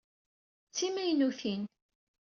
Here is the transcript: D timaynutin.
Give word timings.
D 0.73 0.73
timaynutin. 0.75 1.61